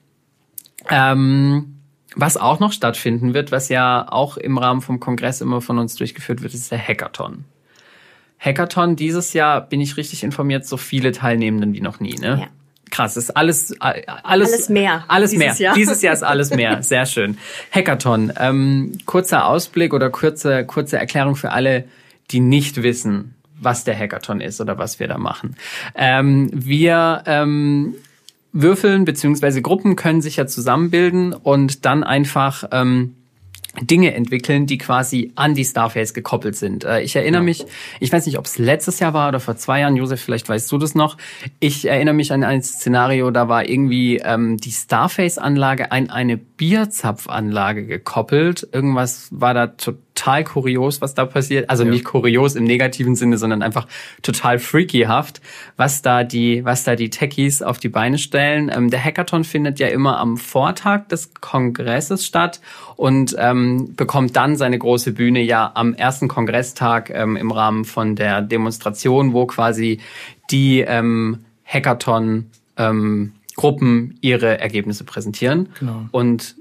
[0.89, 1.77] Ähm,
[2.15, 5.95] was auch noch stattfinden wird, was ja auch im Rahmen vom Kongress immer von uns
[5.95, 7.45] durchgeführt wird, ist der Hackathon.
[8.39, 12.39] Hackathon dieses Jahr, bin ich richtig informiert, so viele Teilnehmenden wie noch nie, ne?
[12.41, 12.47] Ja.
[12.89, 15.03] Krass, ist alles, alles, alles mehr.
[15.09, 15.53] Alles mehr.
[15.55, 15.75] Jahr.
[15.75, 16.81] Dieses Jahr ist alles mehr.
[16.83, 17.37] Sehr schön.
[17.71, 18.31] Hackathon.
[18.39, 21.83] Ähm, kurzer Ausblick oder kurze, kurze Erklärung für alle,
[22.31, 25.57] die nicht wissen, was der Hackathon ist oder was wir da machen.
[25.95, 27.95] Ähm, wir ähm,
[28.61, 33.15] Würfeln beziehungsweise Gruppen können sich ja zusammenbilden und dann einfach ähm,
[33.81, 36.83] Dinge entwickeln, die quasi an die Starface gekoppelt sind.
[36.83, 37.65] Äh, ich erinnere mich,
[37.99, 40.71] ich weiß nicht, ob es letztes Jahr war oder vor zwei Jahren, Josef, vielleicht weißt
[40.71, 41.17] du das noch.
[41.59, 47.85] Ich erinnere mich an ein Szenario, da war irgendwie ähm, die Starface-Anlage an eine Bierzapfanlage
[47.85, 48.67] gekoppelt.
[48.71, 51.69] Irgendwas war da total total kurios, was da passiert.
[51.69, 51.91] Also ja.
[51.91, 53.87] nicht kurios im negativen Sinne, sondern einfach
[54.21, 55.41] total freakyhaft,
[55.77, 58.69] was da die, was da die Techies auf die Beine stellen.
[58.73, 62.59] Ähm, der Hackathon findet ja immer am Vortag des Kongresses statt
[62.97, 68.15] und ähm, bekommt dann seine große Bühne ja am ersten Kongresstag ähm, im Rahmen von
[68.15, 69.99] der Demonstration, wo quasi
[70.51, 75.69] die ähm, Hackathon ähm, Gruppen ihre Ergebnisse präsentieren.
[75.79, 76.05] Genau.
[76.11, 76.55] Und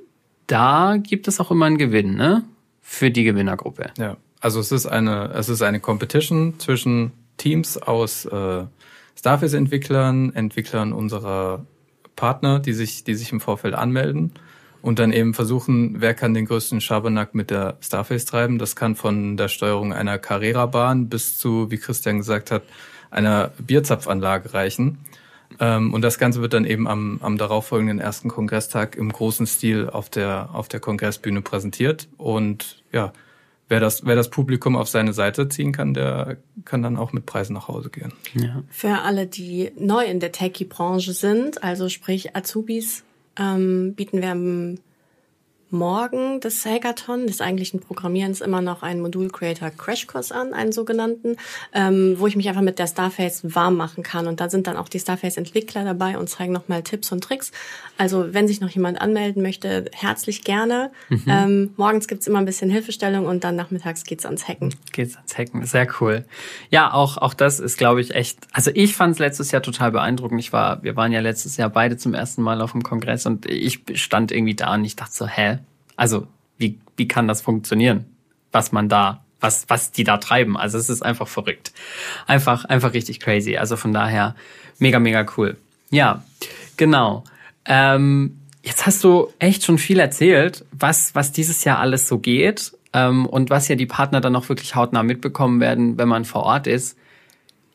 [0.47, 2.45] da gibt es auch immer einen Gewinn, ne?
[2.89, 3.91] Für die Gewinnergruppe.
[3.99, 8.65] Ja, also es ist eine, es ist eine Competition zwischen Teams aus äh,
[9.19, 11.67] Starface-Entwicklern, Entwicklern unserer
[12.15, 14.33] Partner, die sich, die sich im Vorfeld anmelden.
[14.83, 18.59] und dann eben versuchen, wer kann den größten Schabernack mit der Starface treiben.
[18.59, 22.63] Das kann von der Steuerung einer Carrera-Bahn bis zu, wie Christian gesagt hat,
[23.11, 24.99] einer Bierzapfanlage reichen.
[25.59, 29.89] Ähm, und das Ganze wird dann eben am, am darauffolgenden ersten Kongresstag im großen Stil
[29.89, 32.09] auf der, auf der Kongressbühne präsentiert.
[32.17, 33.13] Und ja,
[33.69, 37.27] wer das, wer das Publikum auf seine Seite ziehen kann, der kann dann auch mit
[37.27, 38.13] Preisen nach Hause gehen.
[38.35, 38.63] Ja.
[38.69, 43.05] Für alle, die neu in der Techie-Branche sind, also sprich Azubis,
[43.39, 44.79] ähm, bieten wir am
[45.77, 51.37] Morgen des Hackathon des eigentlichen Programmierens immer noch einen Modul Creator Crashkurs an, einen sogenannten,
[51.73, 54.27] ähm, wo ich mich einfach mit der Starface warm machen kann.
[54.27, 57.53] Und da sind dann auch die Starface-Entwickler dabei und zeigen nochmal Tipps und Tricks.
[57.99, 60.91] Also wenn sich noch jemand anmelden möchte, herzlich gerne.
[61.09, 61.25] Mhm.
[61.27, 64.75] Ähm, morgens gibt's immer ein bisschen Hilfestellung und dann nachmittags geht's ans Hacken.
[64.93, 66.25] Geht's ans Hacken, sehr cool.
[66.71, 69.93] Ja, auch, auch das ist, glaube ich, echt, also ich fand es letztes Jahr total
[69.93, 70.41] beeindruckend.
[70.41, 73.47] Ich war, wir waren ja letztes Jahr beide zum ersten Mal auf dem Kongress und
[73.47, 75.59] ich stand irgendwie da und ich dachte so, hä?
[75.97, 76.27] Also,
[76.59, 78.07] wie, wie kann das funktionieren?
[78.53, 80.57] Was man da, was, was die da treiben.
[80.57, 81.73] Also, es ist einfach verrückt.
[82.27, 83.57] Einfach, einfach richtig crazy.
[83.57, 84.35] Also von daher,
[84.79, 85.57] mega, mega cool.
[85.91, 86.23] Ja,
[86.77, 87.25] genau.
[87.65, 92.73] Ähm, jetzt hast du echt schon viel erzählt, was, was dieses Jahr alles so geht
[92.93, 96.43] ähm, und was ja die Partner dann auch wirklich hautnah mitbekommen werden, wenn man vor
[96.43, 96.99] Ort ist.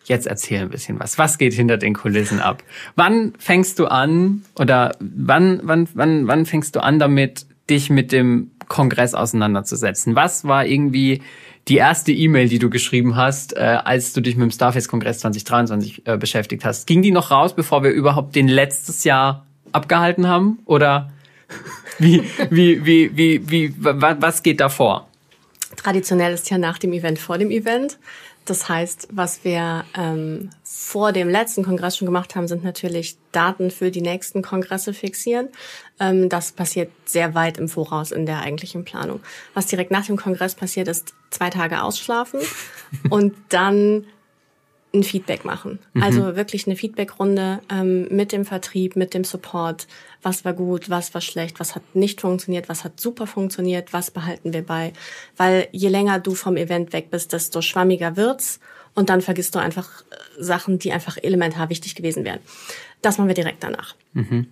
[0.06, 1.18] Jetzt erzähl ein bisschen was.
[1.18, 2.64] Was geht hinter den Kulissen ab?
[2.96, 8.12] Wann fängst du an oder wann, wann, wann, wann fängst du an damit, dich mit
[8.12, 10.16] dem Kongress auseinanderzusetzen?
[10.16, 11.22] Was war irgendwie
[11.68, 16.08] die erste E-Mail, die du geschrieben hast, äh, als du dich mit dem Starface-Kongress 2023
[16.08, 16.86] äh, beschäftigt hast?
[16.86, 20.60] Ging die noch raus, bevor wir überhaupt den letztes Jahr abgehalten haben?
[20.66, 21.12] Oder
[22.00, 25.08] wie, wie, wie, wie, wie, was geht da vor?
[25.76, 27.98] Traditionell ist ja nach dem Event vor dem Event.
[28.46, 30.50] Das heißt, was wir ähm,
[30.84, 35.50] vor dem letzten Kongress schon gemacht haben, sind natürlich Daten für die nächsten Kongresse fixieren.
[36.00, 39.22] Ähm, das passiert sehr weit im Voraus in der eigentlichen Planung.
[39.54, 42.40] Was direkt nach dem Kongress passiert, ist zwei Tage ausschlafen
[43.12, 44.08] und dann
[44.94, 45.78] ein Feedback machen.
[45.94, 46.04] Mhm.
[46.04, 49.88] Also wirklich eine Feedbackrunde ähm, mit dem Vertrieb, mit dem Support.
[50.24, 54.10] Was war gut, was war schlecht, was hat nicht funktioniert, was hat super funktioniert, was
[54.10, 54.94] behalten wir bei.
[55.38, 58.60] Weil je länger du vom Event weg bist, desto schwammiger wird's
[58.96, 62.40] und dann vergisst du einfach äh, Sachen, die einfach elementar wichtig gewesen wären.
[63.02, 63.96] Das machen wir direkt danach.
[64.14, 64.48] Mhm.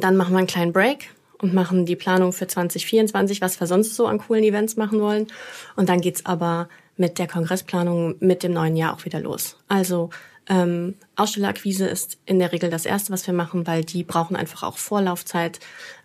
[0.00, 3.94] Dann machen wir einen kleinen Break und machen die Planung für 2024, was wir sonst
[3.94, 5.26] so an coolen Events machen wollen.
[5.74, 9.56] Und dann geht's aber mit der Kongressplanung mit dem neuen Jahr auch wieder los.
[9.68, 10.10] Also
[10.48, 14.62] ähm, Ausstellerakquise ist in der Regel das Erste, was wir machen, weil die brauchen einfach
[14.62, 15.58] auch Vorlaufzeit.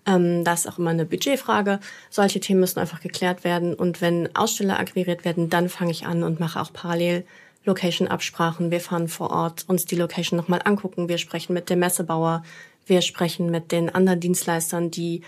[0.05, 1.79] Ähm, das ist auch immer eine Budgetfrage.
[2.09, 3.73] Solche Themen müssen einfach geklärt werden.
[3.73, 7.25] Und wenn Aussteller akquiriert werden, dann fange ich an und mache auch parallel
[7.65, 8.71] Location-Absprachen.
[8.71, 11.09] Wir fahren vor Ort uns die Location nochmal angucken.
[11.09, 12.43] Wir sprechen mit dem Messebauer.
[12.85, 15.21] Wir sprechen mit den anderen Dienstleistern, die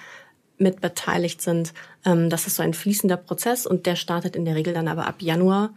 [0.58, 1.74] mit beteiligt sind.
[2.06, 5.08] Ähm, das ist so ein fließender Prozess und der startet in der Regel dann aber
[5.08, 5.72] ab Januar.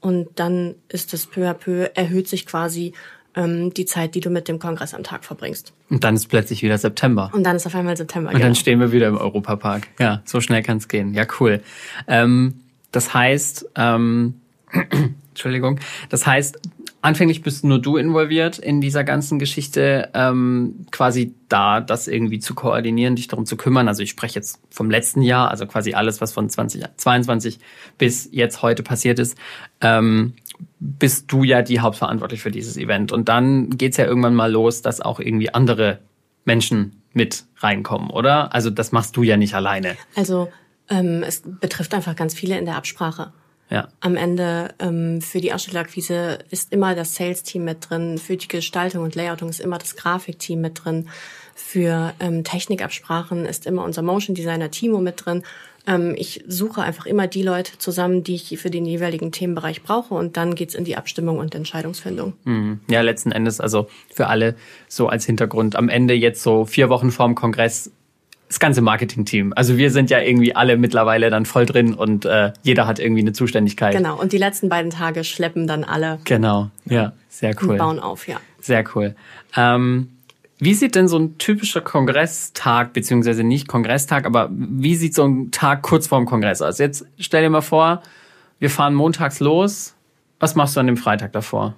[0.00, 2.92] Und dann ist es peu à peu, erhöht sich quasi
[3.34, 5.72] ähm, die Zeit, die du mit dem Kongress am Tag verbringst.
[5.88, 7.30] Und dann ist plötzlich wieder September.
[7.32, 8.28] Und dann ist auf einmal September.
[8.28, 8.46] Und genau.
[8.46, 9.88] dann stehen wir wieder im Europapark.
[9.98, 11.14] Ja, so schnell kann es gehen.
[11.14, 11.62] Ja, cool.
[12.06, 12.60] Ähm,
[12.92, 14.34] das heißt, ähm,
[15.30, 16.60] Entschuldigung, das heißt,
[17.04, 22.54] anfänglich bist nur du involviert in dieser ganzen Geschichte, ähm, quasi da das irgendwie zu
[22.54, 23.88] koordinieren, dich darum zu kümmern.
[23.88, 27.58] Also ich spreche jetzt vom letzten Jahr, also quasi alles, was von 2022
[27.98, 29.36] bis jetzt heute passiert ist,
[29.82, 30.32] ähm,
[30.80, 33.12] bist du ja die hauptverantwortlich für dieses Event.
[33.12, 35.98] Und dann geht's ja irgendwann mal los, dass auch irgendwie andere
[36.46, 38.54] Menschen mit reinkommen, oder?
[38.54, 39.96] Also das machst du ja nicht alleine.
[40.16, 40.50] Also
[40.88, 43.32] ähm, es betrifft einfach ganz viele in der Absprache.
[43.70, 43.88] Ja.
[44.00, 49.02] Am Ende ähm, für die Ausstellerakquise ist immer das Sales-Team mit drin, für die Gestaltung
[49.02, 51.08] und Layouting ist immer das Grafikteam mit drin,
[51.54, 55.44] für ähm, Technikabsprachen ist immer unser Motion Designer Timo mit drin.
[55.86, 60.14] Ähm, ich suche einfach immer die Leute zusammen, die ich für den jeweiligen Themenbereich brauche
[60.14, 62.34] und dann geht's in die Abstimmung und Entscheidungsfindung.
[62.44, 62.80] Mhm.
[62.88, 64.56] Ja, letzten Endes also für alle
[64.88, 65.76] so als Hintergrund.
[65.76, 67.90] Am Ende jetzt so vier Wochen vorm Kongress
[68.48, 69.52] das ganze Marketing-Team.
[69.56, 73.22] Also wir sind ja irgendwie alle mittlerweile dann voll drin und äh, jeder hat irgendwie
[73.22, 73.96] eine Zuständigkeit.
[73.96, 76.18] Genau, und die letzten beiden Tage schleppen dann alle.
[76.24, 77.70] Genau, ja, sehr cool.
[77.70, 78.36] Und bauen auf, ja.
[78.60, 79.14] Sehr cool.
[79.56, 80.08] Ähm,
[80.58, 85.50] wie sieht denn so ein typischer Kongresstag, beziehungsweise nicht Kongresstag, aber wie sieht so ein
[85.50, 86.78] Tag kurz vorm Kongress aus?
[86.78, 88.02] Jetzt stell dir mal vor,
[88.60, 89.94] wir fahren montags los.
[90.38, 91.74] Was machst du an dem Freitag davor?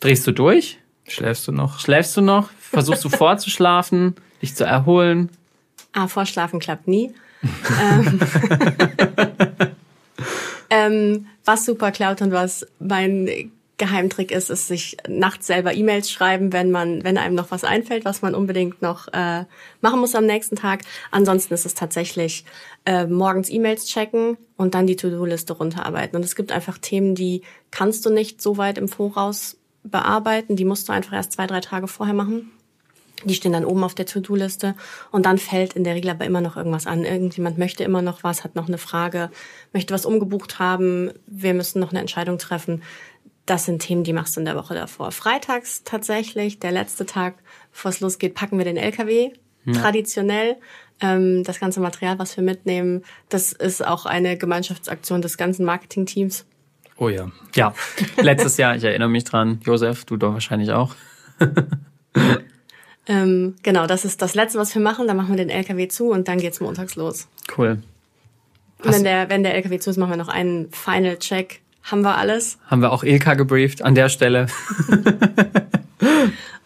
[0.00, 0.78] Drehst du durch?
[1.06, 1.78] Schläfst du noch?
[1.78, 2.50] Schläfst du noch?
[2.58, 5.30] Versuchst du vorzuschlafen, dich zu erholen?
[5.94, 7.14] Ah, Vorschlafen klappt nie.
[7.80, 8.20] ähm,
[10.70, 16.52] ähm, was super klaut und was mein Geheimtrick ist, ist sich nachts selber E-Mails schreiben,
[16.52, 19.44] wenn man, wenn einem noch was einfällt, was man unbedingt noch äh,
[19.80, 20.82] machen muss am nächsten Tag.
[21.10, 22.44] Ansonsten ist es tatsächlich
[22.86, 26.16] äh, morgens E-Mails checken und dann die To-Do-Liste runterarbeiten.
[26.16, 30.54] Und es gibt einfach Themen, die kannst du nicht so weit im Voraus bearbeiten.
[30.56, 32.50] Die musst du einfach erst zwei, drei Tage vorher machen.
[33.24, 34.74] Die stehen dann oben auf der To-Do-Liste
[35.10, 37.04] und dann fällt in der Regel aber immer noch irgendwas an.
[37.04, 39.30] Irgendjemand möchte immer noch was, hat noch eine Frage,
[39.72, 42.82] möchte was umgebucht haben, wir müssen noch eine Entscheidung treffen
[43.46, 45.12] das sind Themen, die machst du in der Woche davor.
[45.12, 47.34] Freitags tatsächlich, der letzte Tag,
[47.72, 49.32] bevor es losgeht, packen wir den LKW.
[49.66, 49.72] Ja.
[49.72, 50.56] Traditionell.
[51.00, 56.46] Ähm, das ganze Material, was wir mitnehmen, das ist auch eine Gemeinschaftsaktion des ganzen Marketingteams.
[56.96, 57.32] Oh ja.
[57.54, 57.74] Ja,
[58.16, 60.94] letztes Jahr, ich erinnere mich dran, Josef, du doch wahrscheinlich auch.
[63.06, 65.06] ähm, genau, das ist das Letzte, was wir machen.
[65.06, 67.28] Dann machen wir den LKW zu und dann geht's montags los.
[67.56, 67.78] Cool.
[68.82, 72.02] Und wenn der, wenn der LKW zu ist, machen wir noch einen Final Check haben
[72.02, 72.58] wir alles.
[72.66, 74.46] Haben wir auch Ilka gebrieft an der Stelle.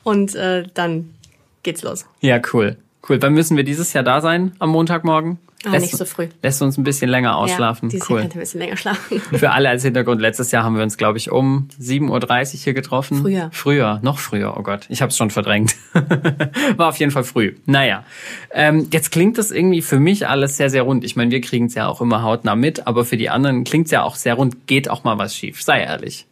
[0.04, 1.12] Und äh, dann
[1.64, 2.06] geht's los.
[2.20, 2.76] Ja, cool.
[3.06, 3.20] Cool.
[3.20, 4.52] Wann müssen wir dieses Jahr da sein?
[4.58, 5.38] Am Montagmorgen?
[5.64, 6.28] Ah, lässt, nicht so früh.
[6.40, 7.88] Lässt uns ein bisschen länger ausschlafen.
[7.88, 8.20] Ja, dieses cool.
[8.20, 9.20] Jahr ein bisschen länger schlafen.
[9.32, 12.74] Für alle als Hintergrund, letztes Jahr haben wir uns, glaube ich, um 7.30 Uhr hier
[12.74, 13.22] getroffen.
[13.22, 13.50] Früher.
[13.52, 14.86] Früher, noch früher, oh Gott.
[14.88, 15.74] Ich habe es schon verdrängt.
[16.76, 17.56] War auf jeden Fall früh.
[17.66, 18.04] Naja,
[18.52, 21.02] ähm, jetzt klingt das irgendwie für mich alles sehr, sehr rund.
[21.02, 23.86] Ich meine, wir kriegen es ja auch immer hautnah mit, aber für die anderen klingt
[23.86, 24.68] es ja auch sehr rund.
[24.68, 26.27] Geht auch mal was schief, sei ehrlich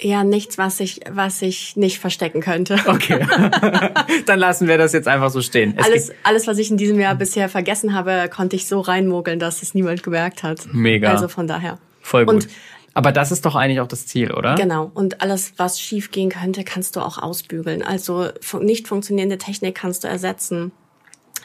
[0.00, 2.78] ja nichts, was ich, was ich nicht verstecken könnte.
[2.86, 3.26] Okay.
[4.26, 5.74] Dann lassen wir das jetzt einfach so stehen.
[5.76, 9.38] Es alles, alles, was ich in diesem Jahr bisher vergessen habe, konnte ich so reinmogeln,
[9.38, 10.66] dass es niemand gemerkt hat.
[10.72, 11.10] Mega.
[11.10, 11.78] Also von daher.
[12.00, 12.34] Voll gut.
[12.34, 12.48] Und
[12.96, 14.54] aber das ist doch eigentlich auch das Ziel, oder?
[14.54, 14.90] Genau.
[14.94, 17.82] Und alles, was schief gehen könnte, kannst du auch ausbügeln.
[17.82, 18.28] Also
[18.60, 20.70] nicht funktionierende Technik kannst du ersetzen.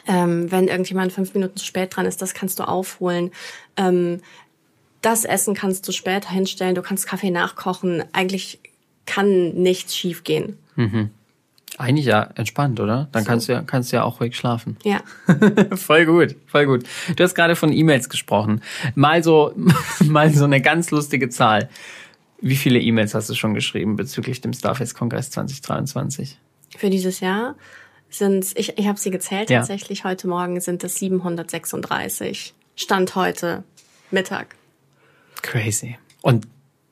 [0.06, 3.32] Ähm, wenn irgendjemand fünf Minuten zu spät dran ist, das kannst du aufholen.
[3.76, 4.20] Ähm,
[5.02, 8.04] das Essen kannst du später hinstellen, du kannst Kaffee nachkochen.
[8.12, 8.60] Eigentlich
[9.06, 10.58] kann nichts schiefgehen.
[10.76, 11.10] Mhm.
[11.78, 13.08] Eigentlich ja entspannt, oder?
[13.12, 13.28] Dann so.
[13.28, 14.76] kannst du ja, kannst du ja auch ruhig schlafen.
[14.84, 15.00] Ja.
[15.76, 16.84] voll gut, voll gut.
[17.16, 18.60] Du hast gerade von E-Mails gesprochen.
[18.94, 19.54] Mal so,
[20.04, 21.70] mal so eine ganz lustige Zahl.
[22.40, 26.38] Wie viele E-Mails hast du schon geschrieben bezüglich dem Starface-Kongress 2023?
[26.76, 27.54] Für dieses Jahr
[28.10, 29.60] sind ich, ich habe sie gezählt ja.
[29.60, 30.04] tatsächlich.
[30.04, 32.54] Heute Morgen sind es 736.
[32.76, 33.62] Stand heute
[34.10, 34.56] Mittag.
[35.42, 35.98] Crazy.
[36.22, 36.46] Und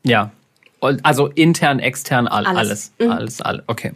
[0.04, 0.32] ja,
[0.80, 2.58] also intern, extern, all, alles.
[2.58, 3.10] Alles, mhm.
[3.10, 3.64] alles, alles.
[3.66, 3.92] Okay.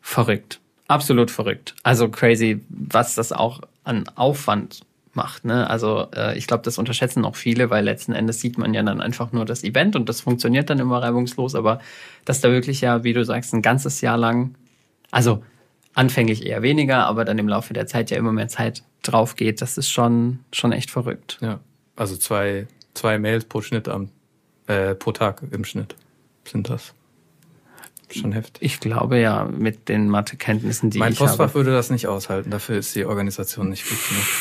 [0.00, 0.60] Verrückt.
[0.88, 1.74] Absolut verrückt.
[1.82, 4.82] Also crazy, was das auch an Aufwand
[5.14, 5.44] macht.
[5.44, 5.68] Ne?
[5.68, 9.00] Also äh, ich glaube, das unterschätzen auch viele, weil letzten Endes sieht man ja dann
[9.00, 11.80] einfach nur das Event und das funktioniert dann immer reibungslos, aber
[12.24, 14.54] dass da wirklich ja, wie du sagst, ein ganzes Jahr lang,
[15.10, 15.42] also
[15.94, 19.62] anfänglich eher weniger, aber dann im Laufe der Zeit ja immer mehr Zeit drauf geht,
[19.62, 21.38] das ist schon, schon echt verrückt.
[21.40, 21.60] Ja,
[21.96, 24.10] also zwei zwei Mails pro Schnitt am
[24.66, 25.94] äh, pro Tag im Schnitt
[26.44, 26.94] sind das.
[28.10, 28.62] Schon heftig.
[28.62, 31.54] Ich glaube ja, mit den Mathekenntnissen, die mein ich Postfach habe.
[31.54, 32.50] würde das nicht aushalten.
[32.50, 34.24] Dafür ist die Organisation nicht gut genug.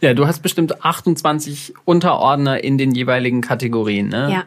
[0.00, 4.30] Ja, du hast bestimmt 28 Unterordner in den jeweiligen Kategorien, ne?
[4.30, 4.44] Ja.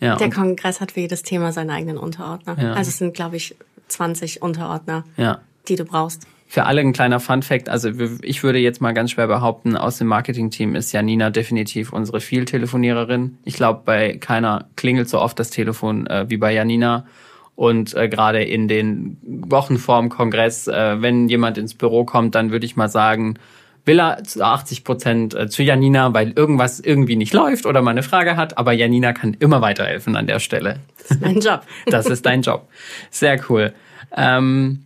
[0.00, 2.60] ja Der Kongress hat für jedes Thema seine eigenen Unterordner.
[2.60, 2.72] Ja.
[2.72, 3.54] Also es sind, glaube ich,
[3.88, 5.40] 20 Unterordner, ja.
[5.68, 6.26] die du brauchst.
[6.52, 7.68] Für alle ein kleiner Fun Fact.
[7.68, 7.90] Also
[8.22, 13.38] ich würde jetzt mal ganz schwer behaupten, aus dem Marketing-Team ist Janina definitiv unsere Viel-Telefoniererin.
[13.44, 17.06] Ich glaube, bei keiner klingelt so oft das Telefon äh, wie bei Janina.
[17.54, 22.50] Und äh, gerade in den Wochen vorm Kongress, äh, wenn jemand ins Büro kommt, dann
[22.50, 23.38] würde ich mal sagen,
[23.84, 27.92] will er zu 80 Prozent äh, zu Janina, weil irgendwas irgendwie nicht läuft oder mal
[27.92, 28.58] eine Frage hat.
[28.58, 30.80] Aber Janina kann immer weiterhelfen an der Stelle.
[30.98, 31.62] Das ist mein Job.
[31.86, 32.66] das ist dein Job.
[33.10, 33.72] Sehr cool.
[34.16, 34.80] Ähm,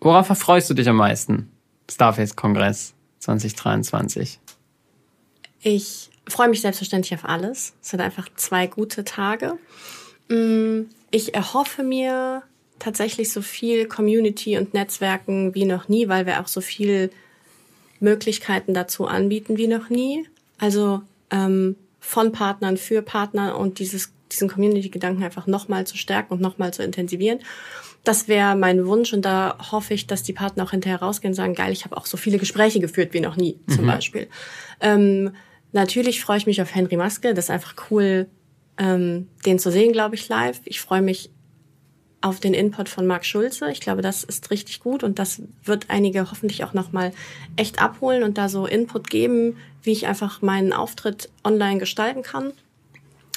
[0.00, 1.50] Worauf erfreust du dich am meisten?
[1.90, 4.40] Starface-Kongress 2023.
[5.62, 7.74] Ich freue mich selbstverständlich auf alles.
[7.82, 9.58] Es sind einfach zwei gute Tage.
[10.28, 12.42] Mm, ich erhoffe mir
[12.78, 17.10] tatsächlich so viel Community und Netzwerken wie noch nie, weil wir auch so viel
[18.00, 20.26] Möglichkeiten dazu anbieten wie noch nie.
[20.58, 26.40] Also ähm, von Partnern für Partner und dieses, diesen Community-Gedanken einfach nochmal zu stärken und
[26.40, 27.40] nochmal zu intensivieren.
[28.04, 31.36] Das wäre mein Wunsch und da hoffe ich, dass die Partner auch hinterher rausgehen und
[31.36, 33.88] sagen, geil, ich habe auch so viele Gespräche geführt wie noch nie, zum mhm.
[33.88, 34.28] Beispiel.
[34.80, 35.32] Ähm,
[35.72, 37.34] natürlich freue ich mich auf Henry Maske.
[37.34, 38.28] Das ist einfach cool,
[38.78, 40.60] ähm, den zu sehen, glaube ich, live.
[40.64, 41.30] Ich freue mich
[42.22, 43.70] auf den Input von Marc Schulze.
[43.70, 47.12] Ich glaube, das ist richtig gut und das wird einige hoffentlich auch nochmal
[47.56, 52.52] echt abholen und da so Input geben, wie ich einfach meinen Auftritt online gestalten kann.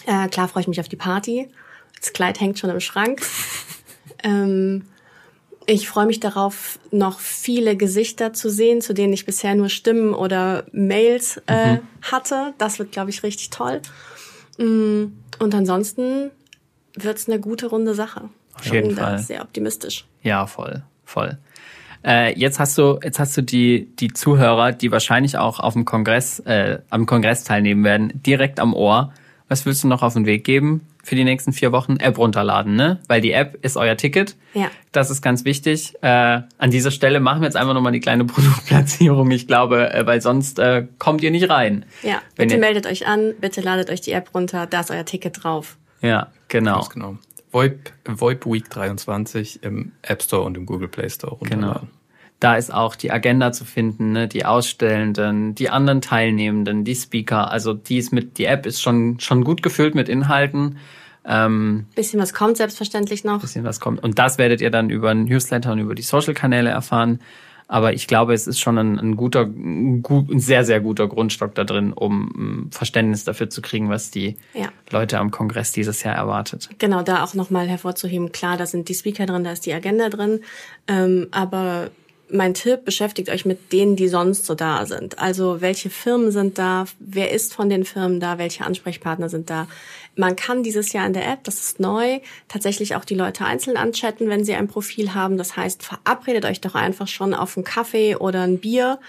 [0.06, 1.50] Äh, klar freue ich mich auf die Party.
[2.00, 3.22] Das Kleid hängt schon im Schrank.
[4.24, 4.84] Ähm,
[5.66, 10.14] ich freue mich darauf, noch viele Gesichter zu sehen, zu denen ich bisher nur Stimmen
[10.14, 11.80] oder Mails äh, mhm.
[12.02, 12.54] hatte.
[12.58, 13.82] Das wird, glaube ich, richtig toll.
[14.58, 15.06] Mm,
[15.40, 16.32] und ansonsten
[16.96, 18.30] wird's eine gute runde Sache.
[18.56, 19.20] Auf jeden Bin da Fall.
[19.20, 20.06] sehr optimistisch.
[20.22, 21.38] Ja, voll, voll.
[22.06, 25.86] Äh, jetzt hast du, jetzt hast du die die Zuhörer, die wahrscheinlich auch auf dem
[25.86, 29.14] Kongress, äh, am Kongress teilnehmen werden, direkt am Ohr.
[29.48, 31.98] Was willst du noch auf den Weg geben für die nächsten vier Wochen?
[31.98, 33.00] App runterladen, ne?
[33.08, 34.36] Weil die App ist euer Ticket.
[34.54, 34.72] Ja.
[34.92, 35.94] Das ist ganz wichtig.
[36.02, 36.08] Äh,
[36.58, 38.26] an dieser Stelle machen wir jetzt einfach nochmal die kleine
[38.64, 39.30] Produktplatzierung.
[39.32, 41.86] Ich glaube, äh, weil sonst äh, kommt ihr nicht rein.
[42.04, 44.92] Ja, Wenn bitte ihr- meldet euch an, bitte ladet euch die App runter, da ist
[44.92, 45.78] euer Ticket drauf.
[46.02, 46.76] Ja, genau.
[46.76, 47.18] Ganz genau.
[47.52, 51.82] VoIP, VoIP Week 23 im App Store und im Google Play Store Genau.
[52.44, 54.28] Da ist auch die Agenda zu finden, ne?
[54.28, 57.50] die Ausstellenden, die anderen Teilnehmenden, die Speaker.
[57.50, 60.78] Also die ist mit, die App ist schon schon gut gefüllt mit Inhalten.
[61.26, 63.40] Ähm, Bisschen was kommt selbstverständlich noch.
[63.40, 64.04] bisschen was kommt.
[64.04, 67.22] Und das werdet ihr dann über einen Newsletter und über die Social-Kanäle erfahren.
[67.70, 71.08] Aber ich glaube, es ist schon ein, ein guter, ein, gut, ein sehr, sehr guter
[71.08, 74.68] Grundstock da drin, um Verständnis dafür zu kriegen, was die Ja.
[74.92, 76.70] Leute am Kongress dieses Jahr erwartet.
[76.78, 80.10] Genau, da auch nochmal hervorzuheben, klar, da sind die Speaker drin, da ist die Agenda
[80.10, 80.42] drin,
[80.90, 81.90] ähm, aber
[82.34, 85.20] mein Tipp, beschäftigt euch mit denen, die sonst so da sind.
[85.20, 89.68] Also welche Firmen sind da, wer ist von den Firmen da, welche Ansprechpartner sind da.
[90.16, 93.78] Man kann dieses Jahr in der App, das ist neu, tatsächlich auch die Leute einzeln
[93.78, 95.38] anchatten, wenn sie ein Profil haben.
[95.38, 99.00] Das heißt, verabredet euch doch einfach schon auf einen Kaffee oder ein Bier.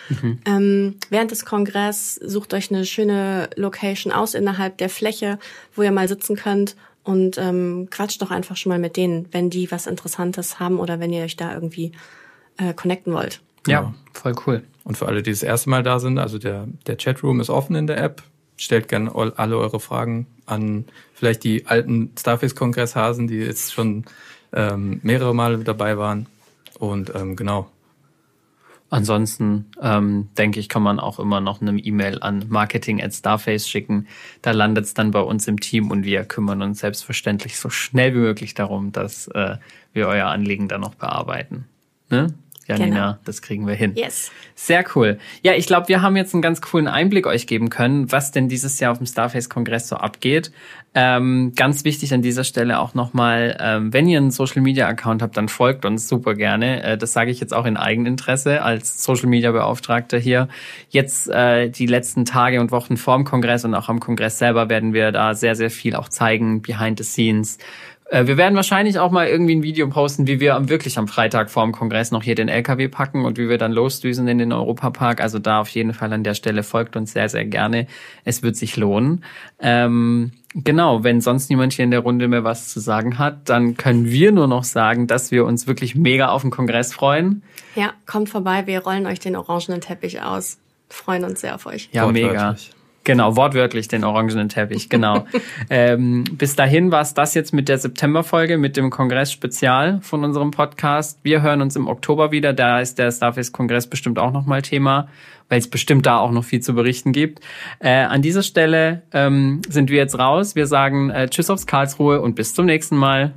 [0.47, 5.39] Ähm, während des Kongresses sucht euch eine schöne Location aus innerhalb der Fläche,
[5.75, 9.51] wo ihr mal sitzen könnt und ähm, quatscht doch einfach schon mal mit denen, wenn
[9.51, 11.93] die was Interessantes haben oder wenn ihr euch da irgendwie
[12.59, 13.41] äh, connecten wollt.
[13.67, 13.95] Ja, Genau.
[14.13, 14.63] voll cool.
[14.85, 17.75] Und für alle, die das erste Mal da sind, also der, der Chatroom ist offen
[17.77, 18.23] in der App.
[18.57, 24.05] Stellt gerne all- alle eure Fragen an vielleicht die alten Starface-Kongresshasen, die jetzt schon
[24.53, 26.27] ähm, mehrere Male dabei waren.
[26.79, 27.69] Und ähm, genau,
[28.91, 33.69] Ansonsten ähm, denke ich, kann man auch immer noch eine E-Mail an marketing at starface
[33.69, 34.07] schicken.
[34.41, 38.15] Da landet es dann bei uns im Team und wir kümmern uns selbstverständlich so schnell
[38.15, 39.57] wie möglich darum, dass äh,
[39.95, 41.65] wir euer Anliegen dann noch bearbeiten.
[42.11, 42.35] Ne?
[42.67, 43.19] Janina, Genau.
[43.25, 43.93] das kriegen wir hin.
[43.95, 44.31] Yes.
[44.55, 45.19] Sehr cool.
[45.43, 48.49] Ja, ich glaube, wir haben jetzt einen ganz coolen Einblick euch geben können, was denn
[48.49, 50.53] dieses Jahr auf dem Starface-Kongress so abgeht.
[50.97, 55.49] Ähm, ganz wichtig an dieser Stelle auch nochmal, ähm, wenn ihr einen Social-Media-Account habt, dann
[55.49, 56.85] folgt uns super gerne.
[56.85, 60.49] Äh, das sage ich jetzt auch in Eigeninteresse als Social-Media-Beauftragter hier.
[60.91, 64.93] Jetzt äh, die letzten Tage und Wochen vorm Kongress und auch am Kongress selber werden
[64.93, 67.59] wir da sehr, sehr viel auch zeigen, behind the scenes.
[68.15, 71.09] Äh, Wir werden wahrscheinlich auch mal irgendwie ein Video posten, wie wir am, wirklich am
[71.09, 74.39] Freitag vor dem Kongress noch hier den LKW packen und wie wir dann losdüsen in
[74.39, 75.21] den Europapark.
[75.21, 77.89] Also da auf jeden Fall an der Stelle folgt uns sehr, sehr gerne.
[78.25, 79.25] Es wird sich lohnen.
[79.59, 83.77] Ähm, genau, wenn sonst niemand hier in der Runde mehr was zu sagen hat, dann
[83.77, 87.43] können wir nur noch sagen, dass wir uns wirklich mega auf den Kongress freuen.
[87.75, 90.59] Ja, kommt vorbei, wir rollen euch den orangenen Teppich aus.
[90.89, 91.89] Freuen uns sehr auf euch.
[91.91, 92.29] Ja, mega.
[92.29, 92.71] Wortwörtlich.
[93.05, 95.27] Genau, wortwörtlich den orangenen Teppich, genau.
[95.69, 100.51] ähm, bis dahin war es das jetzt mit der Septemberfolge, mit dem Kongress-Spezial von unserem
[100.51, 101.21] Podcast.
[101.23, 105.09] Wir hören uns im Oktober wieder, da ist der Starface-Kongress bestimmt auch nochmal Thema,
[105.51, 107.41] weil es bestimmt da auch noch viel zu berichten gibt.
[107.79, 110.57] Äh, an dieser Stelle ähm, sind wir jetzt raus.
[110.57, 113.35] Wir sagen äh, Tschüss aufs Karlsruhe und bis zum nächsten Mal.